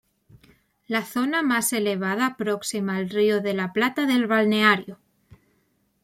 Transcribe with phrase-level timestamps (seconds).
[0.87, 4.97] La zona más elevada próxima al Río de la Plata del balneario.